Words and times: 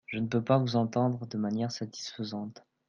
Je 0.07 0.17
ne 0.17 0.25
peux 0.25 0.43
pas 0.43 0.57
vous 0.57 0.77
entendre 0.77 1.27
de 1.27 1.37
manière 1.37 1.71
satisfaisante. 1.71 2.65